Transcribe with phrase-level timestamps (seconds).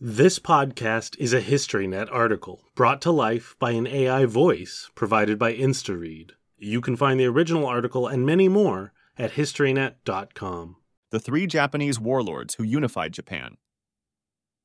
[0.00, 5.54] This podcast is a HistoryNet article brought to life by an AI voice provided by
[5.54, 6.32] InstaRead.
[6.58, 10.76] You can find the original article and many more at historynet.com.
[11.10, 13.56] The Three Japanese Warlords Who Unified Japan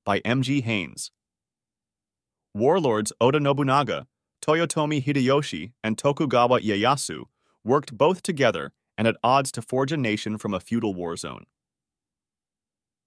[0.04, 0.62] by M.G.
[0.62, 1.12] Haynes.
[2.56, 4.08] Warlords Oda Nobunaga,
[4.42, 7.26] Toyotomi Hideyoshi, and Tokugawa Ieyasu
[7.64, 11.46] worked both together and at odds to forge a nation from a feudal war zone.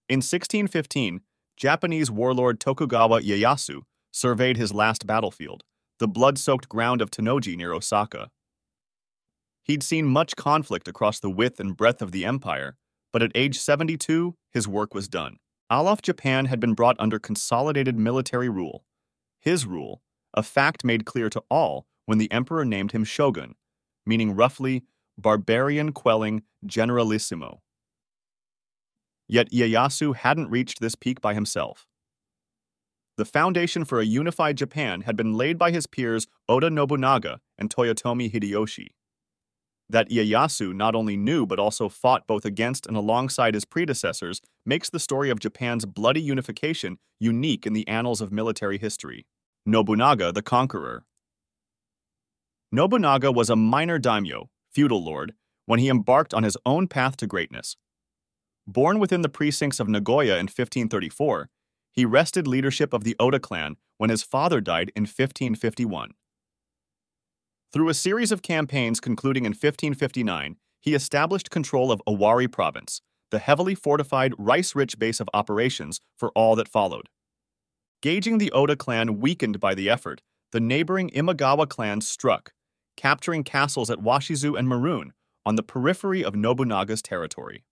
[0.08, 1.20] In 1615,
[1.62, 5.62] Japanese warlord Tokugawa Ieyasu surveyed his last battlefield,
[6.00, 8.30] the blood soaked ground of Tennoji near Osaka.
[9.62, 12.74] He'd seen much conflict across the width and breadth of the empire,
[13.12, 15.36] but at age 72, his work was done.
[15.70, 18.84] All of Japan had been brought under consolidated military rule.
[19.38, 20.02] His rule,
[20.34, 23.54] a fact made clear to all when the emperor named him shogun,
[24.04, 24.82] meaning roughly
[25.16, 27.62] barbarian quelling generalissimo.
[29.32, 31.86] Yet Ieyasu hadn't reached this peak by himself.
[33.16, 37.70] The foundation for a unified Japan had been laid by his peers Oda Nobunaga and
[37.70, 38.88] Toyotomi Hideyoshi.
[39.88, 44.90] That Ieyasu not only knew but also fought both against and alongside his predecessors makes
[44.90, 49.24] the story of Japan's bloody unification unique in the annals of military history.
[49.64, 51.06] Nobunaga the Conqueror
[52.70, 55.32] Nobunaga was a minor daimyo, feudal lord,
[55.64, 57.78] when he embarked on his own path to greatness.
[58.66, 61.48] Born within the precincts of Nagoya in 1534,
[61.90, 66.12] he wrested leadership of the Oda clan when his father died in 1551.
[67.72, 73.38] Through a series of campaigns concluding in 1559, he established control of Owari province, the
[73.38, 77.08] heavily fortified rice-rich base of operations for all that followed.
[78.00, 82.52] Gauging the Oda clan weakened by the effort, the neighboring Imagawa clan struck,
[82.96, 85.12] capturing castles at Washizu and Marune
[85.46, 87.64] on the periphery of Nobunaga's territory.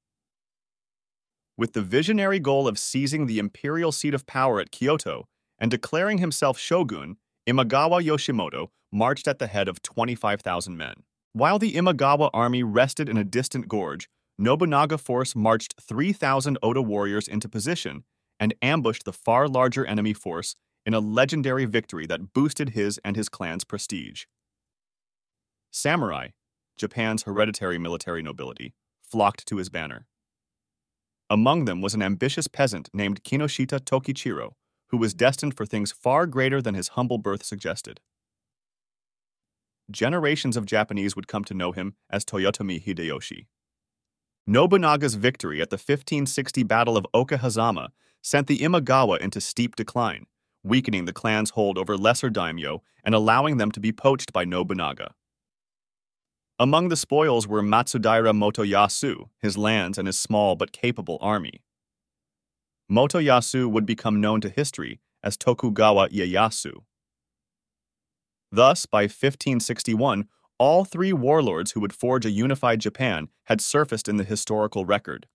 [1.61, 6.17] With the visionary goal of seizing the imperial seat of power at Kyoto and declaring
[6.17, 11.03] himself shogun, Imagawa Yoshimoto marched at the head of 25,000 men.
[11.35, 17.29] While the Imagawa army rested in a distant gorge, Nobunaga force marched 3,000 Oda warriors
[17.29, 18.05] into position
[18.39, 20.57] and ambushed the far larger enemy force
[20.87, 24.25] in a legendary victory that boosted his and his clan's prestige.
[25.71, 26.29] Samurai,
[26.79, 28.73] Japan's hereditary military nobility,
[29.03, 30.07] flocked to his banner.
[31.33, 34.55] Among them was an ambitious peasant named Kinoshita Tokichiro,
[34.89, 38.01] who was destined for things far greater than his humble birth suggested.
[39.93, 43.47] Generations of Japanese would come to know him as Toyotomi Hideyoshi.
[44.49, 50.27] Nobunaga's victory at the 1560 Battle of Okehazama sent the Imagawa into steep decline,
[50.65, 55.15] weakening the clan's hold over lesser daimyo and allowing them to be poached by Nobunaga.
[56.61, 61.63] Among the spoils were Matsudaira Motoyasu, his lands, and his small but capable army.
[62.93, 66.83] Motoyasu would become known to history as Tokugawa Ieyasu.
[68.53, 70.29] Thus, by 1561,
[70.59, 75.27] all three warlords who would forge a unified Japan had surfaced in the historical record.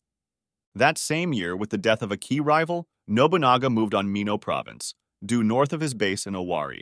[0.76, 4.94] That same year, with the death of a key rival, Nobunaga moved on Mino province,
[5.26, 6.82] due north of his base in Owari.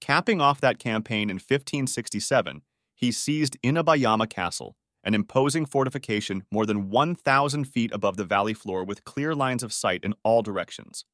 [0.00, 2.62] Capping off that campaign in 1567,
[2.94, 8.84] he seized Inabayama Castle, an imposing fortification more than 1,000 feet above the valley floor
[8.84, 11.04] with clear lines of sight in all directions.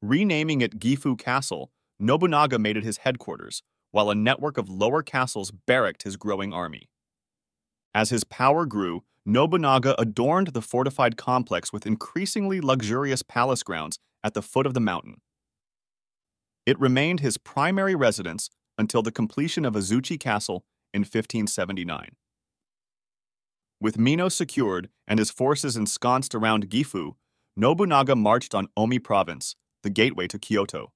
[0.00, 3.62] Renaming it Gifu Castle, Nobunaga made it his headquarters,
[3.92, 6.88] while a network of lower castles barracked his growing army.
[7.94, 14.34] As his power grew, Nobunaga adorned the fortified complex with increasingly luxurious palace grounds at
[14.34, 15.20] the foot of the mountain.
[16.66, 22.16] It remained his primary residence until the completion of Azuchi Castle in 1579.
[23.80, 27.16] With Mino secured and his forces ensconced around Gifu,
[27.56, 30.92] Nobunaga marched on Omi province, the gateway to Kyoto.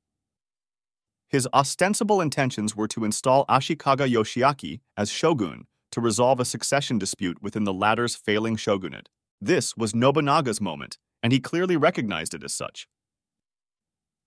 [1.29, 7.43] His ostensible intentions were to install Ashikaga Yoshiaki as shogun to resolve a succession dispute
[7.43, 9.09] within the latter's failing shogunate.
[9.41, 12.87] This was Nobunaga's moment, and he clearly recognized it as such.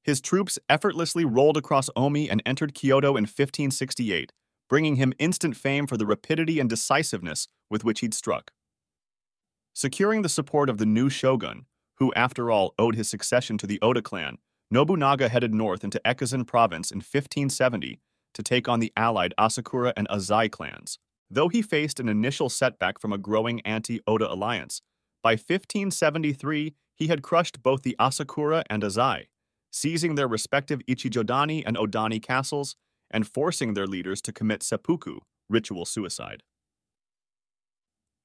[0.04, 4.32] His troops effortlessly rolled across Omi and entered Kyoto in 1568,
[4.70, 8.52] bringing him instant fame for the rapidity and decisiveness with which he'd struck.
[9.74, 11.66] Securing the support of the new shogun,
[11.96, 14.38] who after all owed his succession to the Oda clan,
[14.72, 18.00] Nobunaga headed north into Echizen province in 1570
[18.34, 21.00] to take on the allied Asakura and Azai clans.
[21.30, 24.82] Though he faced an initial setback from a growing anti-Oda alliance,
[25.22, 29.26] by 1573 he had crushed both the Asakura and Azai,
[29.72, 32.76] seizing their respective Ichijodani and Odani castles
[33.12, 35.20] and forcing their leaders to commit seppuku,
[35.50, 36.44] ritual suicide.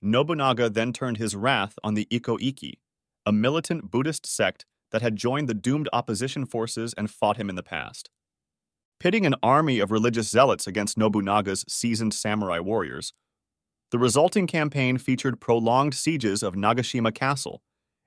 [0.02, 2.80] Nobunaga then turned his wrath on the Ikko-Ikki,
[3.24, 7.56] a militant Buddhist sect that had joined the doomed opposition forces and fought him in
[7.56, 8.10] the past.
[9.00, 13.12] Pitting an army of religious zealots against Nobunaga's seasoned samurai warriors,
[13.90, 17.62] the resulting campaign featured prolonged sieges of Nagashima Castle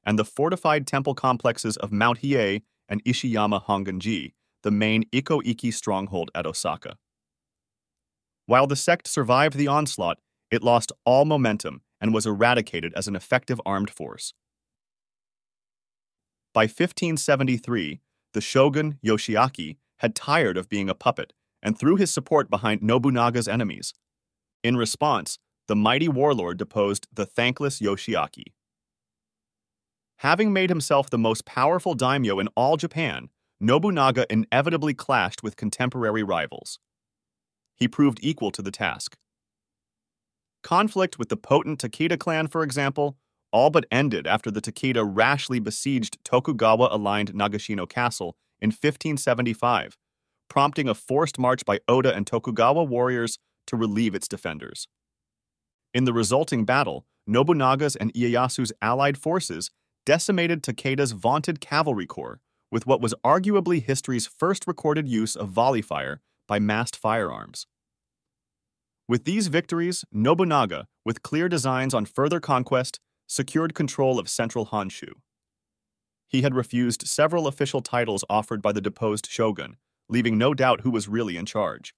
[0.05, 6.31] and the fortified temple complexes of Mount Hiei and Ishiyama Honganji, the main Ikko-Ikki stronghold
[6.33, 6.97] at Osaka.
[8.45, 10.19] While the sect survived the onslaught,
[10.49, 14.33] it lost all momentum and was eradicated as an effective armed force.
[16.53, 18.01] By 1573,
[18.33, 23.47] the shogun Yoshiaki had tired of being a puppet and threw his support behind Nobunaga's
[23.47, 23.93] enemies.
[24.63, 28.53] In response, the mighty warlord deposed the thankless Yoshiaki.
[30.21, 33.29] Having made himself the most powerful daimyo in all Japan,
[33.59, 36.79] Nobunaga inevitably clashed with contemporary rivals.
[37.75, 39.15] He proved equal to the task.
[40.63, 43.15] Conflict with the potent Takeda clan, for example,
[43.51, 49.97] all but ended after the Takeda rashly besieged Tokugawa aligned Nagashino Castle in 1575,
[50.49, 53.37] prompting a forced march by Oda and Tokugawa warriors
[53.67, 54.87] to relieve its defenders.
[55.93, 59.69] In the resulting battle, Nobunaga's and Ieyasu's allied forces
[60.07, 62.39] decimated Takeda's vaunted cavalry corps
[62.71, 67.67] with what was arguably history's first recorded use of volley fire by massed firearms.
[69.09, 75.11] With these victories, Nobunaga, with clear designs on further conquest, secured control of central Honshu.
[76.29, 79.75] He had refused several official titles offered by the deposed shogun,
[80.07, 81.93] leaving no doubt who was really in charge.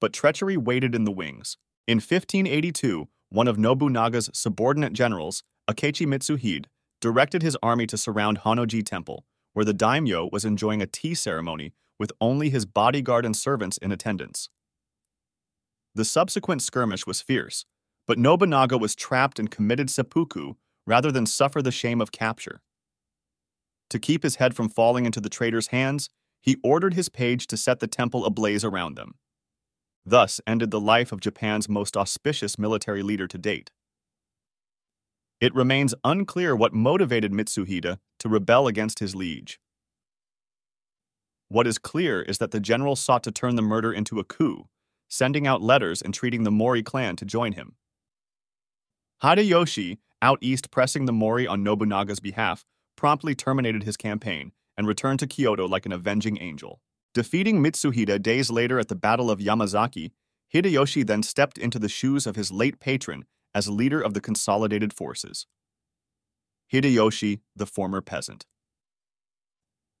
[0.00, 1.56] But treachery waited in the wings.
[1.88, 6.66] In 1582, one of Nobunaga's subordinate generals, Akechi Mitsuhide,
[7.06, 11.72] directed his army to surround Honnoji Temple, where the daimyo was enjoying a tea ceremony
[12.00, 14.48] with only his bodyguard and servants in attendance.
[15.94, 17.64] The subsequent skirmish was fierce,
[18.08, 20.54] but Nobunaga was trapped and committed seppuku
[20.84, 22.60] rather than suffer the shame of capture.
[23.90, 26.10] To keep his head from falling into the traitors' hands,
[26.42, 29.14] he ordered his page to set the temple ablaze around them.
[30.04, 33.70] Thus ended the life of Japan's most auspicious military leader to date.
[35.40, 39.60] It remains unclear what motivated Mitsuhide to rebel against his liege.
[41.48, 44.68] What is clear is that the general sought to turn the murder into a coup,
[45.08, 47.76] sending out letters entreating the Mori clan to join him.
[49.22, 52.64] Hideyoshi, out east pressing the Mori on Nobunaga's behalf,
[52.96, 56.80] promptly terminated his campaign and returned to Kyoto like an avenging angel.
[57.14, 60.12] Defeating Mitsuhide days later at the Battle of Yamazaki,
[60.52, 63.24] Hideyoshi then stepped into the shoes of his late patron
[63.56, 65.46] as leader of the consolidated forces.
[66.70, 68.44] Hideyoshi, the former peasant.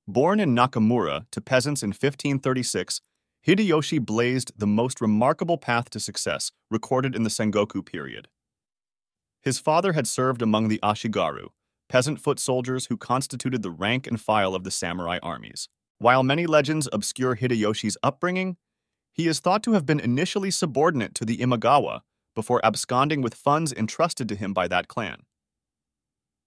[0.06, 3.00] Born in Nakamura to peasants in 1536,
[3.46, 8.28] Hideyoshi blazed the most remarkable path to success recorded in the Sengoku period.
[9.40, 11.48] His father had served among the Ashigaru,
[11.88, 15.70] peasant foot soldiers who constituted the rank and file of the samurai armies.
[15.96, 18.58] While many legends obscure Hideyoshi's upbringing,
[19.14, 22.00] he is thought to have been initially subordinate to the Imagawa
[22.36, 25.22] before absconding with funds entrusted to him by that clan.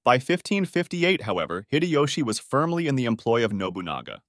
[0.06, 4.22] By 1558, however, Hideyoshi was firmly in the employ of Nobunaga.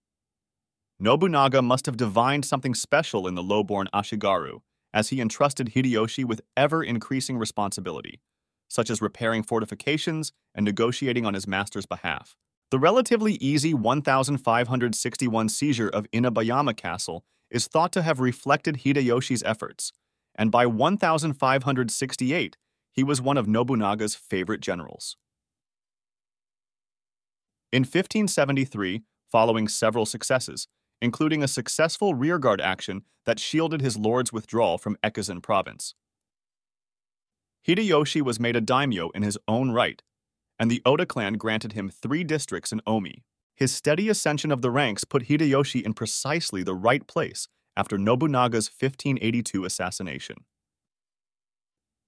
[0.98, 4.62] Nobunaga must have divined something special in the low-born Ashigaru,
[4.92, 8.20] as he entrusted Hideyoshi with ever-increasing responsibility,
[8.68, 12.36] such as repairing fortifications and negotiating on his master's behalf.
[12.70, 19.92] The relatively easy 1561 seizure of Inabayama Castle is thought to have reflected Hideyoshi's efforts,
[20.34, 22.56] and by 1568,
[22.92, 25.16] he was one of Nobunaga's favorite generals.
[27.72, 30.66] In 1573, following several successes,
[31.00, 35.94] including a successful rearguard action that shielded his lord's withdrawal from Echizen province.
[37.66, 40.02] Hideyoshi was made a daimyo in his own right,
[40.58, 43.22] and the Oda clan granted him three districts in Omi.
[43.54, 47.46] His steady ascension of the ranks put Hideyoshi in precisely the right place
[47.80, 50.36] after Nobunaga's 1582 assassination.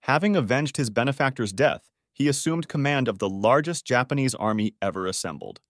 [0.00, 5.60] Having avenged his benefactor's death, he assumed command of the largest Japanese army ever assembled.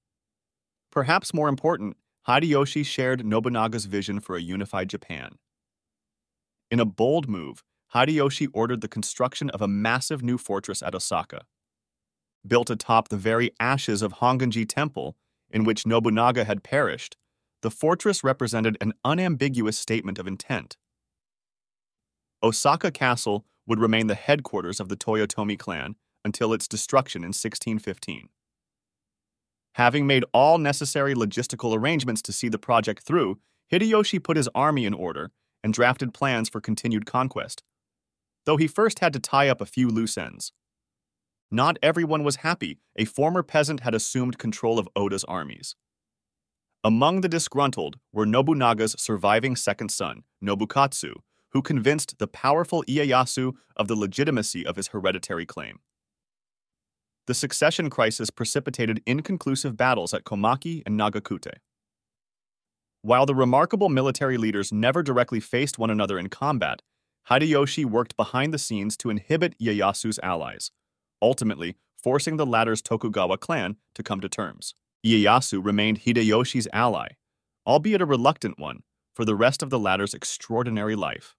[0.91, 5.39] Perhaps more important, Hideyoshi shared Nobunaga's vision for a unified Japan.
[6.69, 7.63] In a bold move,
[7.95, 11.43] Hideyoshi ordered the construction of a massive new fortress at Osaka.
[12.45, 15.15] Built atop the very ashes of Honganji Temple,
[15.49, 17.17] in which Nobunaga had perished,
[17.63, 20.77] the fortress represented an unambiguous statement of intent.
[22.43, 28.29] Osaka Castle would remain the headquarters of the Toyotomi clan until its destruction in 1615.
[29.77, 33.39] Having made all necessary logistical arrangements to see the project through,
[33.73, 35.31] Hideyoshi put his army in order
[35.65, 37.63] and drafted plans for continued conquest,
[38.45, 40.53] though he first had to tie up a few loose ends.
[41.51, 45.77] not everyone was happy a former peasant had assumed control of Oda's armies.
[46.85, 51.15] Among the disgruntled were Nobunaga's surviving second son, Nobukatsu,
[51.51, 55.79] who convinced the powerful Ieyasu of the legitimacy of his hereditary claim.
[57.29, 61.53] The succession crisis precipitated inconclusive battles at Komaki and Nagakute.
[63.03, 66.83] While the remarkable military leaders never directly faced one another in combat,
[67.31, 70.73] Hideyoshi worked behind the scenes to inhibit Ieyasu's allies,
[71.21, 74.75] ultimately forcing the latter's Tokugawa clan to come to terms.
[75.05, 77.09] Ieyasu remained Hideyoshi's ally,
[77.67, 78.83] albeit a reluctant one,
[79.15, 81.35] for the rest of the latter's extraordinary life.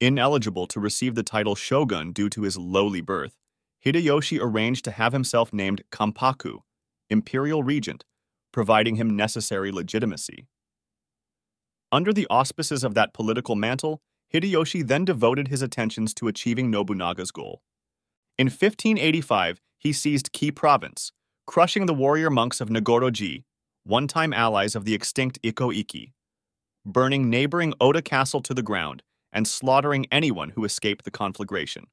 [0.00, 3.36] Ineligible to receive the title shogun due to his lowly birth,
[3.84, 6.60] Hideyoshi arranged to have himself named Kampaku,
[7.08, 8.04] imperial regent,
[8.52, 10.46] providing him necessary legitimacy.
[11.90, 14.00] Under the auspices of that political mantle,
[14.32, 17.62] Hideyoshi then devoted his attentions to achieving Nobunaga's goal.
[18.36, 21.12] In 1585, he seized Kii province,
[21.48, 23.42] crushing the warrior monks of Negoroji,
[23.84, 26.12] one-time allies of the extinct Ikko Ikki,
[26.84, 29.02] burning neighboring Ota Castle to the ground,
[29.32, 31.86] and slaughtering anyone who escaped the conflagration.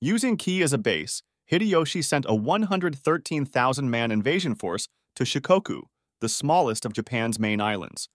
[0.00, 4.86] Using Kii as a base, Hideyoshi sent a 113,000-man invasion force
[5.16, 5.82] to Shikoku,
[6.20, 8.08] the smallest of Japan's main islands,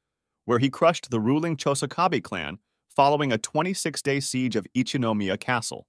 [0.46, 2.60] where he crushed the ruling Chosokabe clan
[2.90, 5.86] following a 26-day siege of Ichinomiya Castle.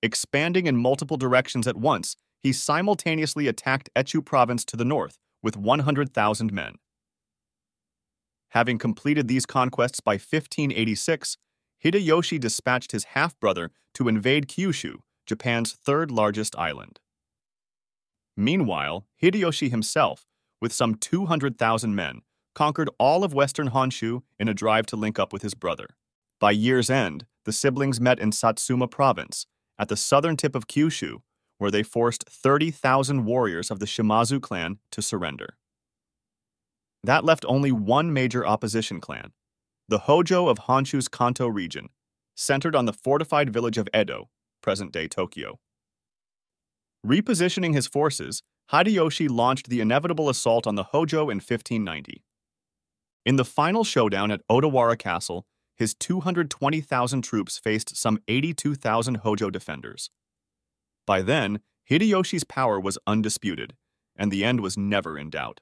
[0.00, 5.56] Expanding in multiple directions at once, he simultaneously attacked Etchu province to the north with
[5.56, 6.76] 100,000 men.
[8.50, 11.36] Having completed these conquests by 1586,
[11.84, 16.98] Hideyoshi dispatched his half-brother to invade Kyushu, Japan's third largest island.
[18.36, 20.26] Meanwhile, Hideyoshi himself,
[20.60, 22.22] with some 200,000 men,
[22.54, 25.86] conquered all of western Honshu in a drive to link up with his brother.
[26.40, 29.46] By year's end, the siblings met in Satsuma province,
[29.78, 31.22] at the southern tip of Kyushu,
[31.60, 35.58] where they forced 30,000 warriors of the Shimazu clan to surrender.
[37.04, 39.32] That left only one major opposition clan,
[39.86, 41.90] the Hojo of Honshu's Kanto region,
[42.34, 44.30] centered on the fortified village of Edo,
[44.62, 45.60] present-day Tokyo.
[47.06, 52.24] Repositioning his forces, Hideyoshi launched the inevitable assault on the Hojo in 1590.
[53.26, 55.44] In the final showdown at Odawara Castle,
[55.76, 60.08] his 220,000 troops faced some 82,000 Hojo defenders.
[61.06, 63.74] By then, Hideyoshi's power was undisputed,
[64.16, 65.60] and the end was never in doubt.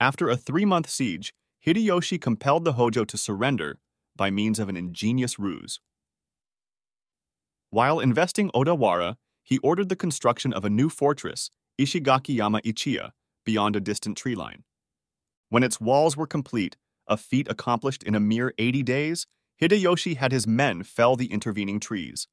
[0.00, 3.78] After a three-month siege, Hideyoshi compelled the Hojo to surrender
[4.16, 5.80] by means of an ingenious ruse.
[7.70, 11.50] While investing Odawara, he ordered the construction of a new fortress,
[11.80, 13.10] Ishigaki-yama Ichiya,
[13.44, 14.64] beyond a distant tree line.
[15.48, 16.76] When its walls were complete,
[17.06, 19.26] a feat accomplished in a mere 80 days,
[19.60, 22.28] Hideyoshi had his men fell the intervening trees.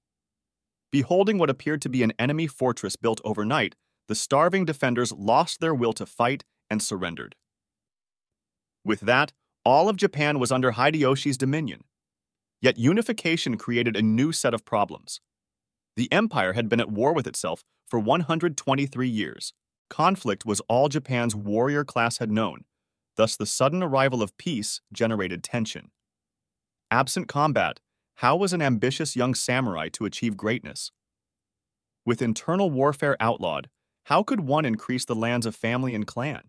[0.91, 3.75] Beholding what appeared to be an enemy fortress built overnight,
[4.07, 7.35] the starving defenders lost their will to fight and surrendered.
[8.83, 9.31] With that,
[9.63, 11.83] all of Japan was under Hideyoshi's dominion.
[12.61, 15.21] Yet unification created a new set of problems.
[15.95, 19.53] The empire had been at war with itself for 123 years.
[19.89, 22.65] Conflict was all Japan's warrior class had known,
[23.17, 25.91] thus the sudden arrival of peace generated tension.
[26.89, 27.79] Absent combat,
[28.21, 30.91] how was an ambitious young samurai to achieve greatness?
[32.05, 33.67] With internal warfare outlawed,
[34.03, 36.43] how could one increase the lands of family and clan?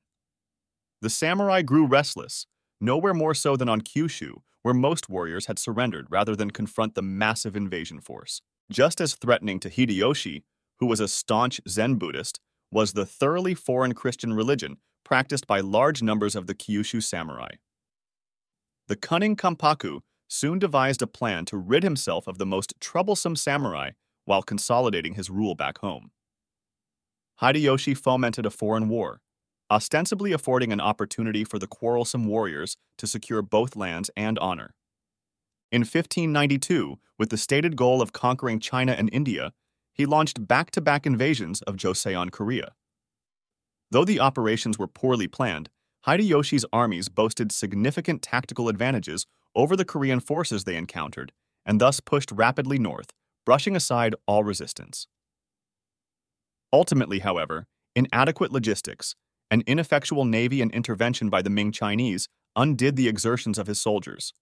[1.01, 2.47] The samurai grew restless,
[2.79, 7.01] nowhere more so than on Kyushu, where most warriors had surrendered rather than confront the
[7.01, 8.43] massive invasion force.
[8.71, 10.43] Just as threatening to Hideyoshi,
[10.79, 12.39] who was a staunch Zen Buddhist,
[12.71, 14.77] was the thoroughly foreign Christian religion
[15.07, 17.53] practiced by large numbers of the Kyushu samurai.
[18.89, 20.01] The cunning Kampaku
[20.33, 23.91] soon devised a plan to rid himself of the most troublesome samurai
[24.25, 26.11] while consolidating his rule back home.
[27.43, 29.21] Hideyoshi fomented a foreign war,
[29.71, 34.75] ostensibly affording an opportunity for the quarrelsome warriors to secure both lands and honor.
[35.71, 39.53] In 1592, with the stated goal of conquering China and India,
[39.93, 42.73] he launched back-to-back invasions of Joseon Korea.
[43.91, 45.69] Though the operations were poorly planned,
[46.07, 51.33] Hideyoshi's armies boasted significant tactical advantages over the Korean forces they encountered
[51.65, 53.11] and thus pushed rapidly north,
[53.45, 55.07] brushing aside all resistance.
[56.73, 59.15] Ultimately, however, inadequate logistics,
[59.51, 64.33] an ineffectual navy and intervention by the Ming Chinese undid the exertions of his soldiers.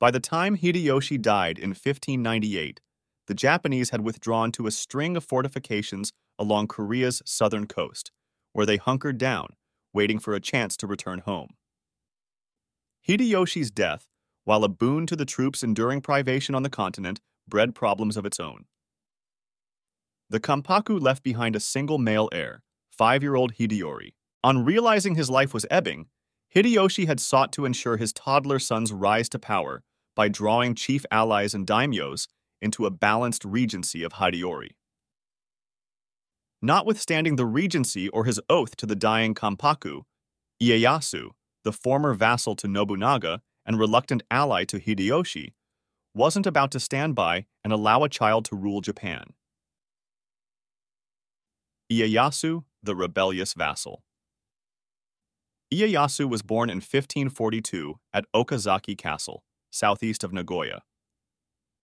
[0.00, 2.80] By the time Hideyoshi died in 1598,
[3.26, 8.10] the Japanese had withdrawn to a string of fortifications along Korea's southern coast,
[8.52, 9.54] where they hunkered down,
[9.92, 11.48] waiting for a chance to return home.
[13.06, 14.06] Hideyoshi's death,
[14.44, 18.40] while a boon to the troops enduring privation on the continent, bred problems of its
[18.40, 18.64] own.
[20.30, 24.14] The Kampaku left behind a single male heir, five-year-old Hideyori.
[24.42, 26.06] On realizing his life was ebbing,
[26.54, 29.82] Hideyoshi had sought to ensure his toddler son's rise to power
[30.14, 32.26] by drawing chief allies and daimyos
[32.62, 34.70] into a balanced regency of Hideyori.
[36.62, 40.02] Notwithstanding the regency or his oath to the dying Kampaku,
[40.62, 41.30] Ieyasu,
[41.64, 45.52] the former vassal to Nobunaga and reluctant ally to Hideyoshi,
[46.14, 49.32] wasn't about to stand by and allow a child to rule Japan.
[51.90, 54.04] Ieyasu, the rebellious vassal.
[55.72, 60.82] Ieyasu was born in 1542 at Okazaki Castle, southeast of Nagoya.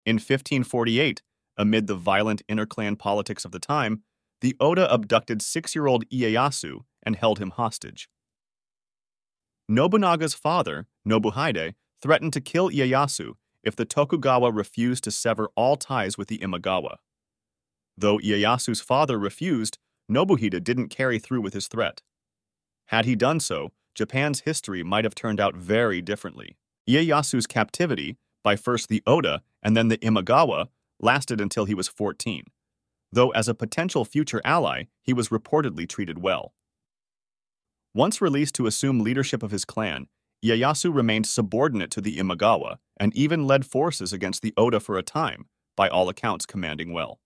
[0.07, 1.23] In 1548,
[1.57, 4.03] amid the violent interclan politics of the time,
[4.41, 8.09] the Oda abducted six-year-old Ieyasu and held him hostage.
[9.71, 16.19] Nobunaga's father, Nobuhide, threatened to kill Ieyasu if the Tokugawa refused to sever all ties
[16.19, 16.97] with the Imagawa.
[17.97, 19.79] Though Ieyasu's father refused,
[20.11, 22.03] Nobuhide didn't carry through with his threat.
[22.87, 26.57] Had he done so, Japan's history might have turned out very differently.
[26.89, 30.67] Ieyasu's captivity, by first the Oda and then the Imagawa,
[30.99, 32.45] lasted until he was 14
[33.12, 36.55] though as a potential future ally, he was reportedly treated well.
[37.94, 40.06] Once released to assume leadership of his clan,
[40.44, 45.02] Ieyasu remained subordinate to the Imagawa and even led forces against the Oda for a
[45.02, 47.20] time, by all accounts commanding well.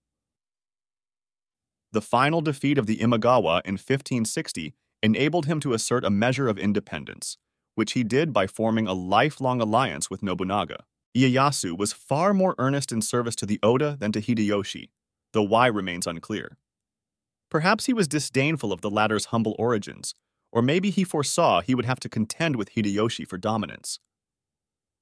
[1.93, 6.59] The final defeat of the Imagawa in 1560 enabled him to assert a measure of
[6.59, 7.37] independence,
[7.75, 10.85] which he did by forming a lifelong alliance with Nobunaga.
[11.17, 14.89] Ieyasu was far more earnest in service to the Oda than to Hideyoshi,
[15.33, 16.57] though why remains unclear.
[17.51, 20.15] Perhaps he was disdainful of the latter's humble origins,
[20.55, 23.99] or maybe he foresaw he would have to contend with Hideyoshi for dominance.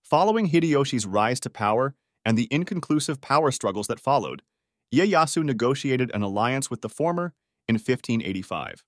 [0.02, 1.94] Following Hideyoshi's rise to power
[2.24, 4.42] and the inconclusive power struggles that followed,
[4.92, 7.34] Ieyasu negotiated an alliance with the former
[7.68, 8.82] in 1585.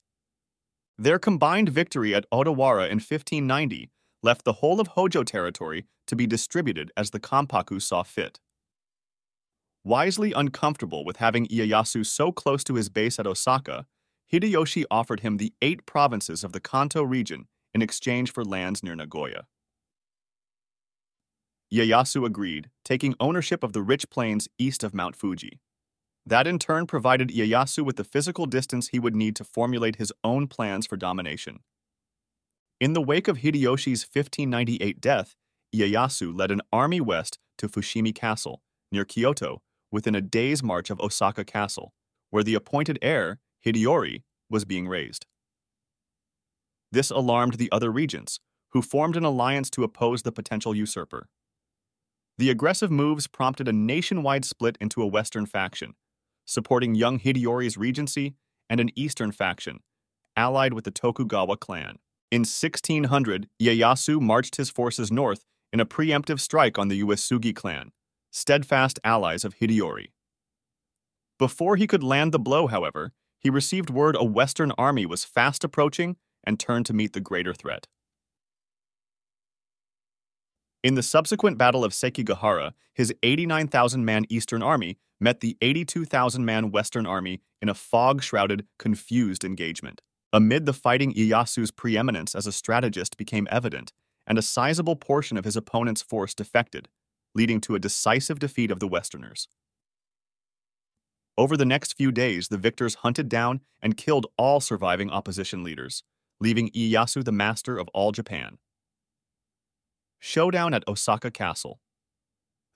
[0.97, 3.91] Their combined victory at Odawara in 1590
[4.23, 8.41] left the whole of Hojo territory to be distributed as the Kampaku saw fit.
[9.83, 13.87] Wisely uncomfortable with having Ieyasu so close to his base at Osaka,
[14.35, 18.97] Hideyoshi offered him the eight provinces of the Kanto region in exchange for lands near
[18.97, 19.47] Nagoya.
[21.73, 25.61] Ieyasu agreed, taking ownership of the rich plains east of Mount Fuji.
[26.27, 30.13] That in turn provided Ieyasu with the physical distance he would need to formulate his
[30.25, 31.61] own plans for domination.
[32.81, 35.37] In the wake of Hideyoshi's 1598 death,
[35.73, 40.99] Ieyasu led an army west to Fushimi Castle, near Kyoto, within a day's march of
[40.99, 41.95] Osaka Castle,
[42.31, 45.27] where the appointed heir, Hideyori, was being raised.
[46.93, 48.39] This alarmed the other regents,
[48.71, 51.29] who formed an alliance to oppose the potential usurper.
[52.39, 55.95] The aggressive moves prompted a nationwide split into a western faction,
[56.45, 58.35] supporting young Hideyori's regency,
[58.69, 59.81] and an eastern faction,
[60.37, 61.99] allied with the Tokugawa clan.
[62.31, 67.93] In 1600, Ieyasu marched his forces north in a preemptive strike on the Uesugi clan,
[68.33, 70.09] steadfast allies of Hideyori.
[71.39, 73.13] Before he could land the blow, however,
[73.45, 77.53] he received word a Western army was fast approaching and turned to meet the greater
[77.53, 77.87] threat.
[80.83, 86.71] In the subsequent Battle of Sekigahara, his 89,000 man Eastern Army met the 82,000 man
[86.71, 90.01] Western Army in a fog shrouded, confused engagement.
[90.33, 93.93] Amid the fighting, Ieyasu's preeminence as a strategist became evident,
[94.27, 96.89] and a sizable portion of his opponent's force defected,
[97.35, 99.49] leading to a decisive defeat of the Westerners.
[101.37, 106.05] Over the next few days, the victors hunted down and killed all surviving opposition leaders,
[106.41, 108.59] leaving Ieyasu the master of all Japan.
[110.21, 111.81] Showdown at Osaka Castle.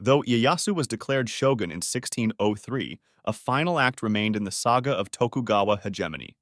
[0.01, 5.11] Though Ieyasu was declared shogun in 1603, a final act remained in the saga of
[5.11, 6.37] Tokugawa hegemony.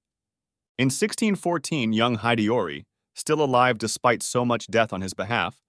[0.78, 5.62] In 1614, young Hideyori, still alive despite so much death on his behalf,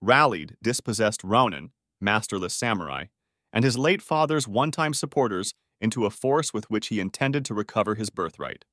[0.00, 3.06] rallied dispossessed Ronin masterless samurai,
[3.52, 7.54] and his late father's one time supporters into a force with which he intended to
[7.54, 8.64] recover his birthright.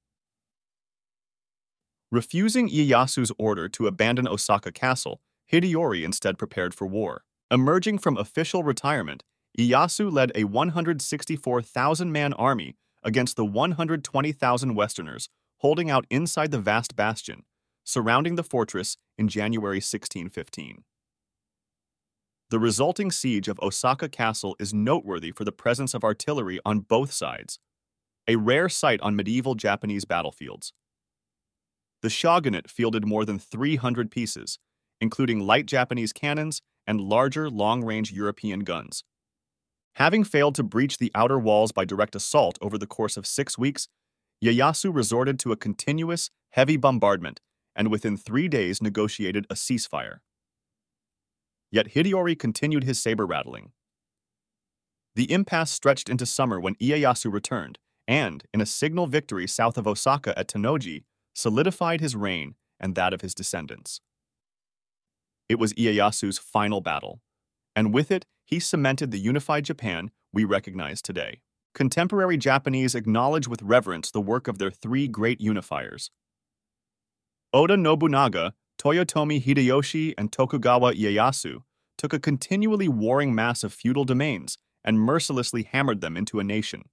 [2.12, 7.24] Refusing Ieyasu's order to abandon Osaka Castle, Hideyori instead prepared for war.
[7.52, 9.24] Emerging from official retirement,
[9.58, 16.96] Ieyasu led a 164,000 man army against the 120,000 Westerners holding out inside the vast
[16.96, 17.44] bastion,
[17.84, 20.84] surrounding the fortress in January 1615.
[22.50, 27.12] The resulting siege of Osaka Castle is noteworthy for the presence of artillery on both
[27.12, 27.60] sides,
[28.26, 30.72] a rare sight on medieval Japanese battlefields.
[32.02, 34.60] The shogunate fielded more than 300 pieces,
[35.02, 39.04] including light Japanese cannons and larger long range European guns.
[39.96, 43.58] Having failed to breach the outer walls by direct assault over the course of six
[43.58, 43.90] weeks,
[44.42, 47.42] Ieyasu resorted to a continuous, heavy bombardment
[47.76, 50.20] and within three days negotiated a ceasefire.
[51.72, 53.72] Yet Hideyori continued his saber rattling.
[55.16, 59.88] The impasse stretched into summer when Ieyasu returned, and, in a signal victory south of
[59.88, 61.04] Osaka at Tennoji,
[61.34, 64.00] solidified his reign and that of his descendants.
[65.50, 67.22] It was Ieyasu's final battle,
[67.76, 71.42] and with it, he cemented the unified Japan we recognize today.
[71.74, 76.10] Contemporary Japanese acknowledge with reverence the work of their three great unifiers.
[77.54, 81.64] Oda Nobunaga, Toyotomi Hideyoshi, and Tokugawa Ieyasu
[81.98, 86.84] took a continually warring mass of feudal domains and mercilessly hammered them into a nation.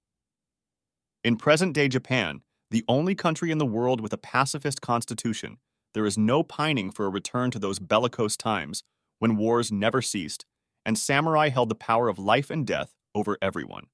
[1.23, 5.57] In present day Japan, the only country in the world with a pacifist constitution,
[5.93, 8.83] there is no pining for a return to those bellicose times
[9.19, 10.45] when wars never ceased
[10.85, 13.87] and samurai held the power of life and death over everyone.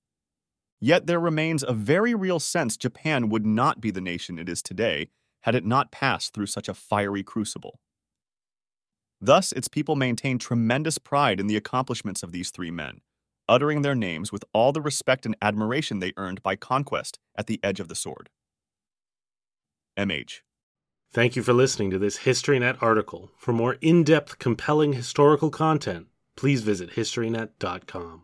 [0.79, 4.61] Yet there remains a very real sense Japan would not be the nation it is
[4.61, 5.09] today
[5.41, 7.79] had it not passed through such a fiery crucible.
[9.19, 13.01] Thus, its people maintain tremendous pride in the accomplishments of these three men,
[13.47, 17.59] uttering their names with all the respect and admiration they earned by conquest at the
[17.63, 18.29] edge of the sword.
[19.97, 20.41] MH.
[21.13, 23.31] Thank you for listening to this HistoryNet article.
[23.37, 28.21] For more in depth, compelling historical content, please visit HistoryNet.com.